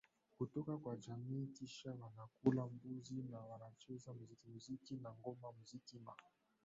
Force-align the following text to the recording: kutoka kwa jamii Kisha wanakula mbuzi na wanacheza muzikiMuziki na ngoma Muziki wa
kutoka 0.37 0.77
kwa 0.77 0.97
jamii 0.97 1.47
Kisha 1.47 1.89
wanakula 1.93 2.67
mbuzi 2.67 3.23
na 3.31 3.39
wanacheza 3.39 4.13
muzikiMuziki 4.13 4.95
na 4.95 5.13
ngoma 5.19 5.51
Muziki 5.51 5.97
wa 6.05 6.15